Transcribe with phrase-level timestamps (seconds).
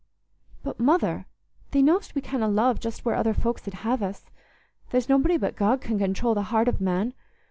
[0.63, 1.27] "But, Mother,
[1.69, 4.31] thee know'st we canna love just where other folks 'ud have us.
[4.89, 7.13] There's nobody but God can control the heart of man.